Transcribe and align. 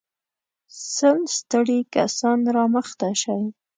سل 0.93 1.19
ستړي 1.37 1.79
کسان 1.93 2.39
را 2.55 2.63
مخته 2.75 3.09
شئ. 3.21 3.41